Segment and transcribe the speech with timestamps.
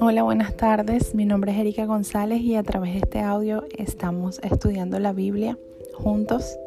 [0.00, 1.14] Hola, buenas tardes.
[1.14, 5.58] Mi nombre es Erika González y a través de este audio estamos estudiando la Biblia
[5.94, 6.58] juntos.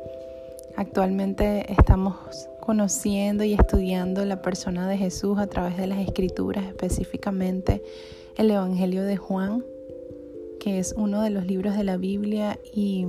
[0.77, 2.15] Actualmente estamos
[2.61, 7.83] conociendo y estudiando la persona de Jesús a través de las escrituras, específicamente
[8.37, 9.65] el Evangelio de Juan,
[10.61, 13.05] que es uno de los libros de la Biblia y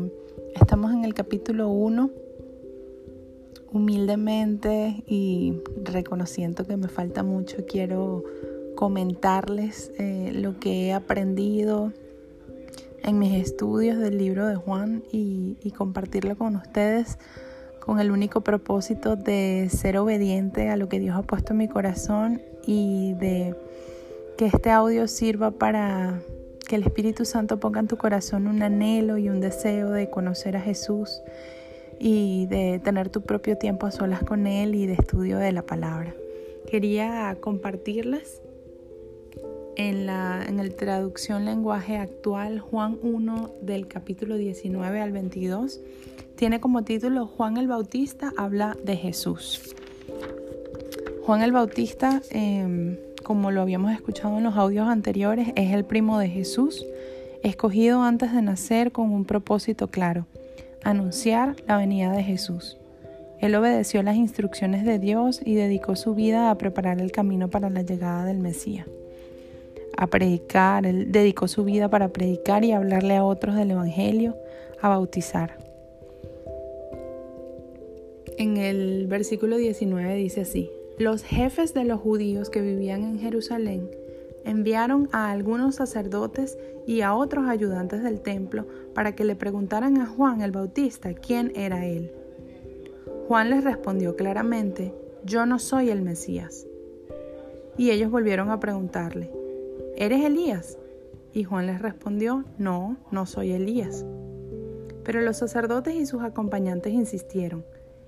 [0.54, 2.25] estamos en el capítulo 1.
[3.72, 8.24] Humildemente y reconociendo que me falta mucho, quiero
[8.74, 11.92] comentarles eh, lo que he aprendido
[13.02, 17.18] en mis estudios del libro de Juan y, y compartirlo con ustedes
[17.86, 21.68] con el único propósito de ser obediente a lo que Dios ha puesto en mi
[21.68, 23.54] corazón y de
[24.36, 26.20] que este audio sirva para
[26.66, 30.56] que el Espíritu Santo ponga en tu corazón un anhelo y un deseo de conocer
[30.56, 31.22] a Jesús
[31.98, 35.62] y de tener tu propio tiempo a solas con Él y de estudio de la
[35.62, 36.14] palabra.
[36.70, 38.42] Quería compartirles
[39.76, 45.80] en la en el traducción lenguaje actual Juan 1 del capítulo 19 al 22
[46.36, 49.74] tiene como título Juan el Bautista habla de Jesús.
[51.24, 56.18] Juan el Bautista, em, como lo habíamos escuchado en los audios anteriores, es el primo
[56.18, 56.84] de Jesús,
[57.42, 60.26] escogido antes de nacer con un propósito claro,
[60.90, 62.78] anunciar la venida de Jesús.
[63.40, 67.70] Él obedeció las instrucciones de Dios y dedicó su vida a preparar el camino para
[67.70, 68.86] la llegada del Mesías
[69.96, 74.36] a predicar, él dedicó su vida para predicar y hablarle a otros del Evangelio,
[74.80, 75.56] a bautizar.
[78.36, 83.88] En el versículo 19 dice así, los jefes de los judíos que vivían en Jerusalén
[84.46, 90.06] enviaron a algunos sacerdotes y a otros ayudantes del templo para que le preguntaran a
[90.06, 92.12] Juan el Bautista quién era él.
[93.26, 96.66] Juan les respondió claramente, yo no soy el Mesías.
[97.76, 99.30] Y ellos volvieron a preguntarle,
[99.96, 100.78] ¿eres Elías?
[101.32, 104.06] Y Juan les respondió, no, no soy Elías.
[105.02, 107.64] Pero los sacerdotes y sus acompañantes insistieron,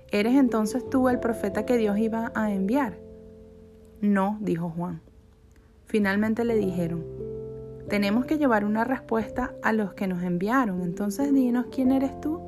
[0.09, 2.97] ¿eres entonces tú el profeta que Dios iba a enviar?
[4.01, 5.01] No, dijo Juan.
[5.89, 7.03] Finalmente le dijeron,
[7.89, 12.39] tenemos que llevar una respuesta a los que nos enviaron, entonces dinos quién eres tú.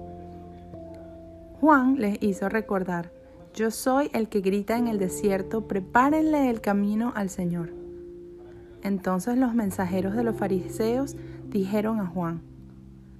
[1.59, 3.11] Juan les hizo recordar,
[3.55, 7.73] yo soy el que grita en el desierto, prepárenle el camino al Señor.
[8.83, 11.15] Entonces los mensajeros de los fariseos
[11.47, 12.41] dijeron a Juan,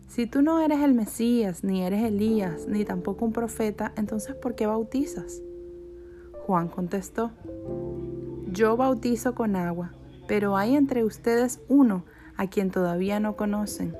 [0.07, 4.53] si tú no eres el Mesías, ni eres Elías, ni tampoco un profeta, entonces ¿por
[4.53, 5.41] qué bautizas?
[6.45, 7.31] Juan contestó,
[8.51, 9.93] yo bautizo con agua,
[10.31, 12.05] pero hay entre ustedes uno
[12.37, 13.97] a quien todavía no conocen.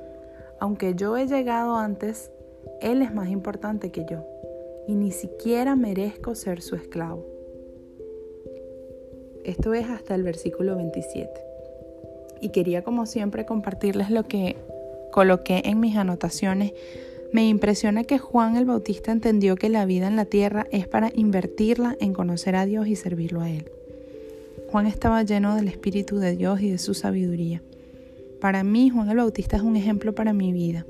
[0.60, 2.30] Aunque yo he llegado antes,
[2.80, 4.24] él es más importante que yo,
[4.88, 7.26] y ni siquiera merezco ser su esclavo.
[9.44, 11.28] Esto es hasta el versículo 27
[12.40, 14.56] y quería como siempre compartirles lo que
[15.10, 16.72] coloqué en mis anotaciones.
[17.34, 21.10] Me impresiona que Juan el Bautista entendió que la vida en la tierra es para
[21.14, 23.70] invertirla en conocer a Dios y servirlo a Él.
[24.72, 27.62] Juan estaba lleno del Espíritu de Dios y de su sabiduría.
[28.40, 30.86] Para mí, Juan el Bautista es un ejemplo para mi vida,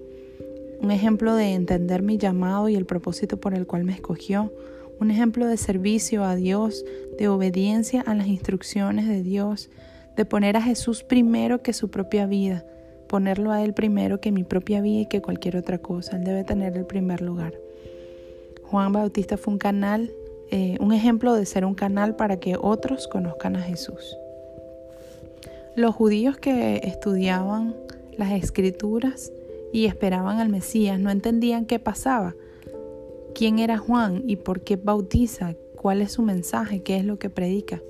[0.80, 4.52] un ejemplo de entender mi llamado y el propósito por el cual me escogió,
[5.00, 6.84] un ejemplo de servicio a Dios,
[7.18, 9.68] de obediencia a las instrucciones de Dios,
[10.16, 12.64] de poner a Jesús primero que su propia vida,
[13.08, 16.16] ponerlo a Él primero que mi propia vida y que cualquier otra cosa.
[16.18, 17.52] Él debe tener el primer lugar.
[18.62, 20.12] Juan Bautista fue un canal,
[20.54, 24.18] eh, un ejemplo de ser un canal para que otros conozcan a Jesús.
[25.74, 27.74] Los judíos que estudiaban
[28.18, 29.32] las escrituras
[29.72, 32.34] y esperaban al Mesías no entendían qué pasaba,
[33.34, 37.30] quién era Juan y por qué bautiza, cuál es su mensaje, qué es lo que
[37.30, 37.80] predica.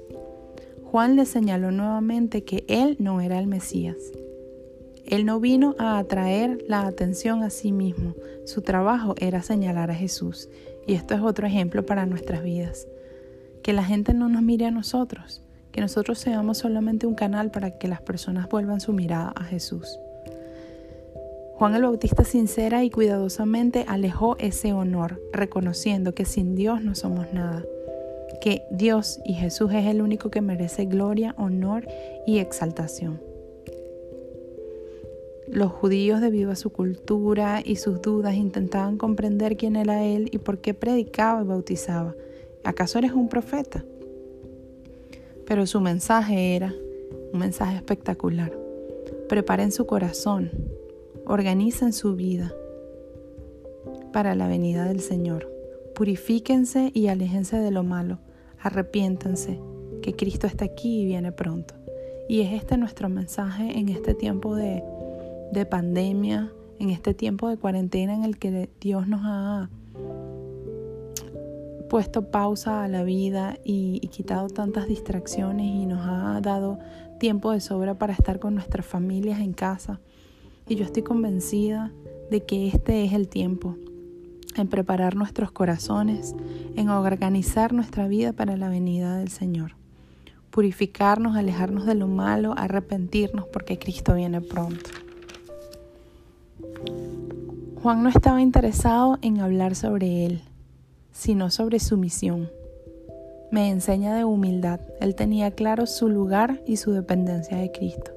[0.84, 3.96] Juan le señaló nuevamente que él no era el Mesías.
[5.04, 9.96] Él no vino a atraer la atención a sí mismo, su trabajo era señalar a
[9.96, 10.48] Jesús.
[10.86, 12.86] Y esto es otro ejemplo para nuestras vidas.
[13.62, 17.78] Que la gente no nos mire a nosotros, que nosotros seamos solamente un canal para
[17.78, 19.98] que las personas vuelvan su mirada a Jesús.
[21.54, 27.32] Juan el Bautista sincera y cuidadosamente alejó ese honor, reconociendo que sin Dios no somos
[27.32, 27.62] nada
[28.42, 31.86] que Dios y Jesús es el único que merece gloria, honor
[32.26, 33.31] y exaltación.
[35.52, 40.38] Los judíos, debido a su cultura y sus dudas, intentaban comprender quién era Él y
[40.38, 42.16] por qué predicaba y bautizaba.
[42.64, 43.84] ¿Acaso eres un profeta?
[45.46, 46.74] Pero su mensaje era
[47.32, 48.52] un mensaje espectacular.
[49.28, 50.50] Preparen su corazón,
[51.26, 52.52] organicen su vida
[54.12, 55.48] para la venida del Señor.
[55.94, 58.18] Purifíquense y aléjense de lo malo
[58.62, 59.58] arrepiéntanse,
[60.00, 61.74] que Cristo está aquí y viene pronto.
[62.28, 64.82] Y es este nuestro mensaje en este tiempo de,
[65.52, 69.70] de pandemia, en este tiempo de cuarentena en el que Dios nos ha
[71.88, 76.78] puesto pausa a la vida y, quitado tantas distracciones y nos ha dado
[77.20, 80.00] tiempo de sobra para estar con nuestras familias en casa.
[80.66, 81.92] Y yo estoy convencida
[82.30, 83.76] de que este es el tiempo
[84.56, 86.34] en preparar nuestros corazones,
[86.76, 89.76] en organizar nuestra vida para la venida del Señor.
[90.50, 95.01] Purificarnos, alejarnos de lo malo, arrepentirnos porque Cristo viene pronto.
[97.82, 100.42] Juan no estaba interesado en hablar sobre él,
[101.10, 102.48] sino sobre su misión.
[103.50, 104.78] Me enseña de humildad.
[105.00, 108.12] Él tenía claro su lugar y su dependencia de Cristo.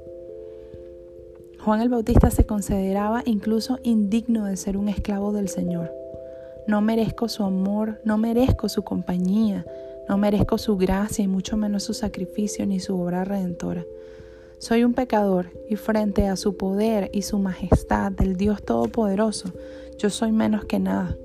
[1.63, 5.91] Juan el Bautista se consideraba incluso indigno de ser un esclavo del Señor.
[6.67, 9.65] No merezco su amor, no merezco su compañía,
[10.07, 13.83] no merezco su gracia y mucho menos su sacrificio ni su obra redentora.
[14.59, 19.51] Soy un pecador y frente a su poder y su majestad del Dios Todopoderoso,
[19.97, 21.15] yo soy menos que nada.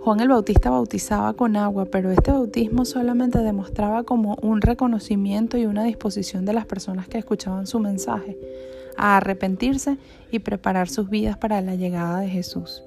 [0.00, 5.66] Juan el Bautista bautizaba con agua, pero este bautismo solamente demostraba como un reconocimiento y
[5.66, 8.38] una disposición de las personas que escuchaban su mensaje
[8.96, 9.98] a arrepentirse
[10.30, 12.84] y preparar sus vidas para la llegada de Jesús.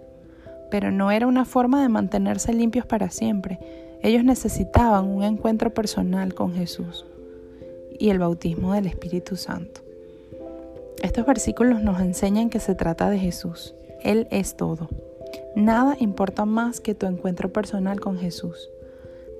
[0.71, 3.59] Pero no era una forma de mantenerse limpios para siempre.
[4.03, 7.05] Ellos necesitaban un encuentro personal con Jesús
[7.99, 9.81] y el bautismo del Espíritu Santo.
[11.03, 13.75] Estos versículos nos enseñan que se trata de Jesús.
[14.01, 14.89] Él es todo.
[15.55, 18.69] Nada importa más que tu encuentro personal con Jesús.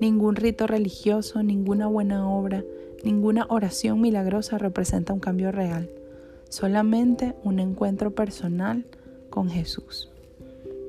[0.00, 2.62] Ningún rito religioso, ninguna buena obra,
[3.02, 5.90] ninguna oración milagrosa representa un cambio real.
[6.48, 8.84] Solamente un encuentro personal
[9.28, 10.11] con Jesús.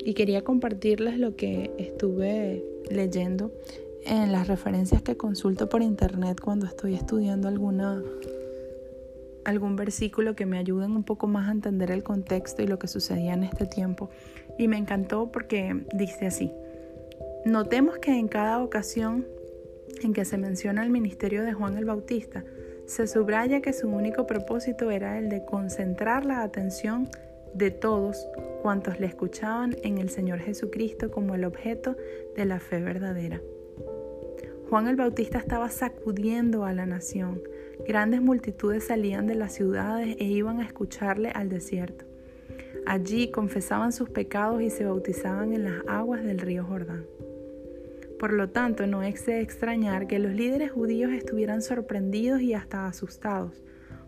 [0.06, 3.52] Y quería compartirles lo que estuve leyendo
[4.06, 8.02] en las referencias que consulto por internet cuando estoy estudiando alguna
[9.46, 12.88] algún versículo que me ayuden un poco más a entender el contexto y lo que
[12.88, 14.10] sucedía en este tiempo.
[14.58, 16.52] Y me encantó porque dice así,
[17.46, 19.26] notemos que en cada ocasión
[20.02, 22.44] en que se menciona el ministerio de Juan el Bautista,
[22.86, 27.10] se subraya que su único propósito era el de concentrar la atención
[27.54, 28.28] de todos
[28.62, 31.96] cuantos le escuchaban en el Señor Jesucristo como el objeto
[32.36, 33.42] de la fe verdadera.
[34.70, 37.42] Juan el Bautista estaba sacudiendo a la nación.
[37.88, 42.06] Grandes multitudes salían de las ciudades e iban a escucharle al desierto.
[42.86, 47.06] Allí confesaban sus pecados y se bautizaban en las aguas del río Jordán.
[48.20, 52.88] Por lo tanto, no es de extrañar que los líderes judíos estuvieran sorprendidos y hasta
[52.88, 53.62] asustados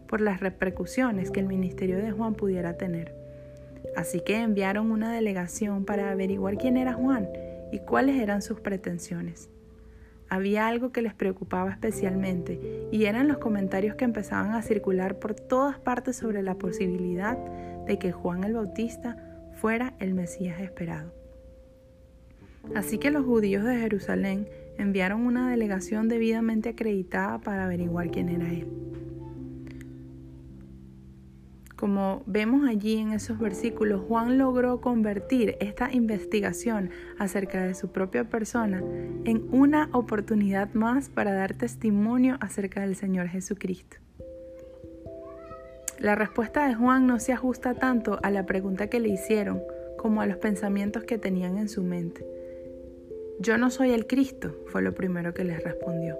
[0.07, 3.24] por las repercusiones que el ministerio de Juan pudiera tener.
[3.95, 7.29] Así que enviaron una delegación para averiguar quién era Juan
[7.71, 9.49] y cuáles eran sus pretensiones.
[10.27, 15.35] Había algo que les preocupaba especialmente y eran los comentarios que empezaban a circular por
[15.35, 17.37] todas partes sobre la posibilidad
[17.85, 19.17] de que Juan el Bautista
[19.53, 21.13] fuera el Mesías esperado.
[22.73, 28.51] Así que los judíos de Jerusalén enviaron una delegación debidamente acreditada para averiguar quién era
[28.51, 28.67] él.
[31.75, 36.89] Como vemos allí en esos versículos, Juan logró convertir esta investigación
[37.19, 38.81] acerca de su propia persona
[39.25, 43.97] en una oportunidad más para dar testimonio acerca del Señor Jesucristo.
[45.99, 49.61] La respuesta de Juan no se ajusta tanto a la pregunta que le hicieron
[49.97, 52.25] como a los pensamientos que tenían en su mente.
[53.39, 56.17] Yo no soy el Cristo, fue lo primero que les respondió.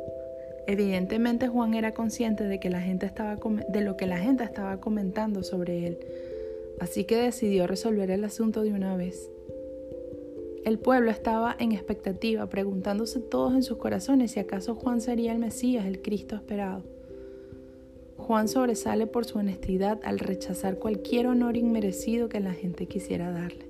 [0.67, 3.37] Evidentemente Juan era consciente de, que la gente estaba
[3.69, 5.99] de lo que la gente estaba comentando sobre él,
[6.79, 9.29] así que decidió resolver el asunto de una vez.
[10.65, 15.37] El pueblo estaba en expectativa, preguntándose todos en sus corazones si acaso Juan sería el
[15.37, 16.81] Mesías, el Cristo esperado.
[18.17, 23.67] Juan sobresale por su honestidad al rechazar cualquier honor inmerecido que la gente quisiera darle.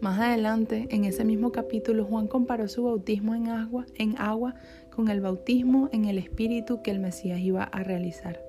[0.00, 4.54] Más adelante, en ese mismo capítulo, Juan comparó su bautismo en agua, en agua
[4.96, 8.40] con el bautismo en el Espíritu que el Mesías iba a realizar.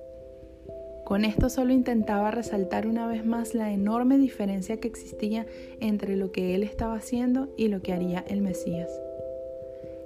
[1.04, 5.46] Con esto solo intentaba resaltar una vez más la enorme diferencia que existía
[5.80, 8.90] entre lo que él estaba haciendo y lo que haría el Mesías.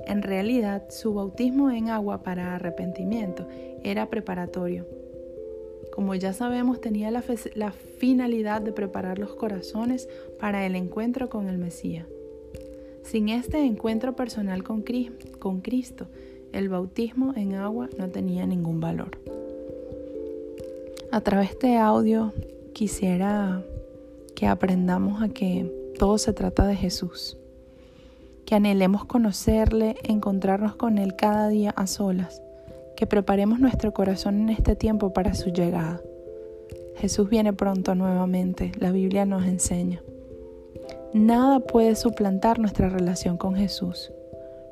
[0.07, 3.47] En realidad, su bautismo en agua para arrepentimiento
[3.85, 4.87] era preparatorio.
[5.93, 7.23] Como ya sabemos, tenía la,
[7.99, 10.09] finalidad de preparar los corazones
[10.41, 12.07] para el encuentro con el Mesías.
[13.03, 16.07] Sin este encuentro personal con Cristo,
[16.53, 19.19] el bautismo en agua no tenía ningún valor.
[21.11, 22.33] A través de audio
[22.73, 23.63] quisiera
[24.35, 27.37] que aprendamos a que todo se trata de Jesús,
[28.47, 32.43] que anhelemos conocerle, encontrarnos con Él cada día a solas,
[32.97, 36.01] que preparemos nuestro corazón en este tiempo para su llegada.
[36.97, 40.01] Jesús viene pronto nuevamente, la Biblia nos enseña.
[41.13, 44.13] Nada puede suplantar nuestra relación con Jesús.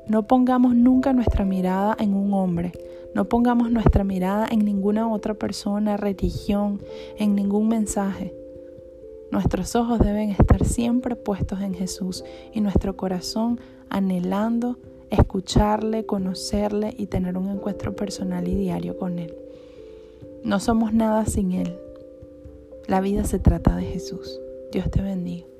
[0.07, 2.71] No pongamos nunca nuestra mirada en un hombre,
[3.13, 6.81] no pongamos nuestra mirada en ninguna otra persona, religión,
[7.17, 8.33] en ningún mensaje.
[9.31, 14.77] Nuestros ojos deben estar siempre puestos en Jesús y nuestro corazón anhelando
[15.11, 19.35] escucharle, conocerle y tener un encuentro personal y diario con Él.
[20.43, 21.77] No somos nada sin Él.
[22.87, 24.39] La vida se trata de Jesús.
[24.71, 25.50] Dios te bendiga.